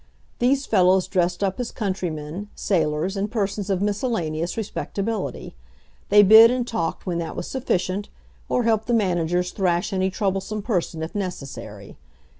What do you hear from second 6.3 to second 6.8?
and